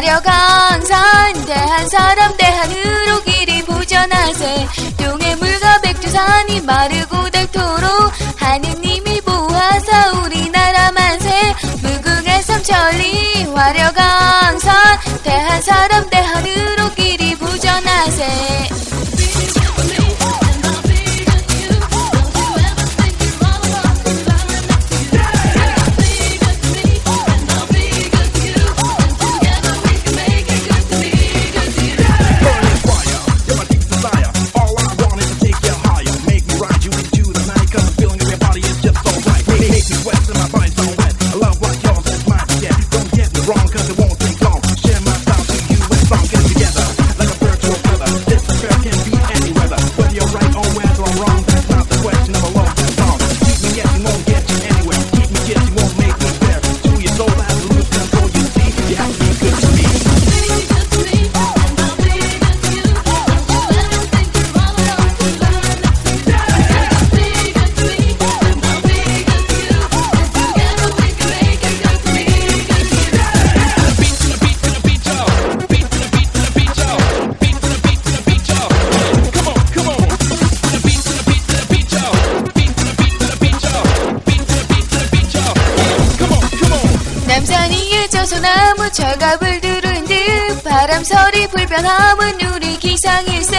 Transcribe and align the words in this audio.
삼천리 0.00 0.08
화려강산 0.08 1.44
대한 1.44 1.88
사람 1.88 2.34
대한으로 2.36 3.22
길이 3.22 3.62
보전하세. 3.64 4.66
동해 4.96 5.34
물과 5.34 5.80
백두산이 5.82 6.62
마르고 6.62 7.28
닳도록 7.28 8.10
하느님이 8.36 9.20
보호하사 9.20 10.12
우리나라 10.22 10.90
만세. 10.92 11.54
무궁한 11.82 12.42
삼천리 12.42 13.44
화려강산 13.54 14.74
대한 15.22 15.62
사람 15.62 16.09
소나무 88.40 88.90
철갑을 88.90 89.60
두른 89.60 90.04
듯 90.06 90.64
바람소리 90.64 91.46
불변함은 91.48 92.40
우리 92.54 92.78
기상일세 92.78 93.58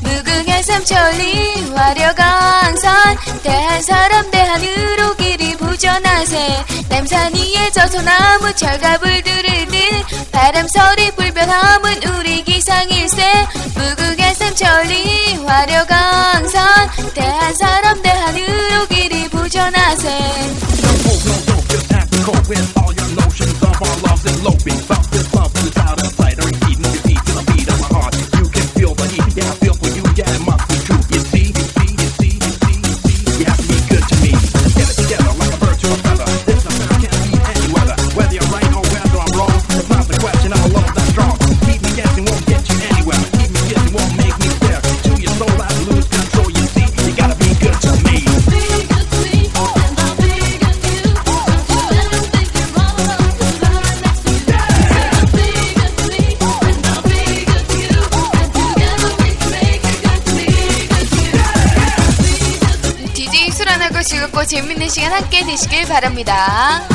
무궁한 0.00 0.62
삼천리 0.62 1.70
화려강산 1.74 3.18
대한 3.42 3.82
사람 3.82 4.30
대한으로 4.30 5.14
길이 5.16 5.54
부전하세 5.58 6.64
남산 6.88 7.34
위에 7.34 7.70
저 7.74 7.86
소나무 7.88 8.54
철갑을 8.54 9.22
두른 9.22 9.68
듯 9.68 10.30
바람소리 10.32 11.10
불변함은 11.10 12.02
우리 12.14 12.42
기상일세 12.42 13.22
무궁한 13.74 14.34
삼천리 14.34 15.44
화려강산 15.44 16.88
대한 17.12 17.54
사람 17.54 18.00
대한으로 18.00 18.86
길이 18.86 19.28
부전하세 19.28 20.08
즐겁고 64.12 64.44
재밌는 64.44 64.90
시간 64.90 65.10
함께 65.10 65.42
되시길 65.42 65.86
바랍니다. 65.86 66.86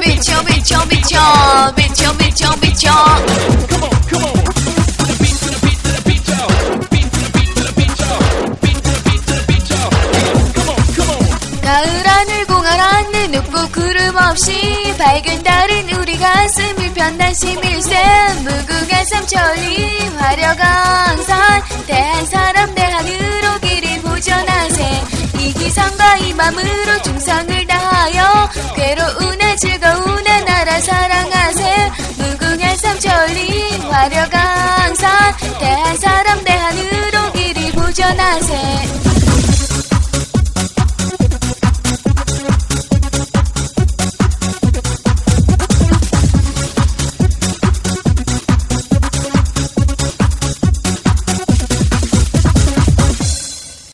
미쳐 0.00 0.42
미쳐 0.44 0.86
미쳐 0.86 1.74
미쳐 1.76 2.14
미쳐 2.14 2.56
미쳐 2.62 2.88
가을 11.60 12.06
하늘 12.06 12.46
공활 12.46 12.80
하늘 12.80 13.30
눕고 13.30 13.68
구 13.72 13.95
름 14.16 14.30
없이 14.30 14.94
밝은 14.96 15.42
달은 15.42 15.90
우리 15.98 16.16
가슴을 16.16 16.94
편단심 16.94 17.62
일세 17.62 18.02
무궁한 18.38 19.04
삼천리 19.04 20.08
화려강산 20.16 21.62
대한 21.86 22.24
사람 22.24 22.74
대한으로 22.74 23.60
길이 23.60 24.00
보전하세. 24.00 25.02
이 25.38 25.52
기상과 25.52 26.16
이 26.18 26.32
맘으로 26.32 27.02
중상을 27.02 27.65